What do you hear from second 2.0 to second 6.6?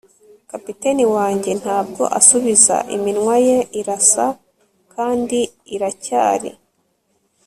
asubiza, iminwa ye irasa kandi iracyari